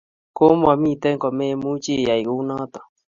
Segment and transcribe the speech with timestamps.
[0.37, 2.79] Komomite komemuchi iyai kounoto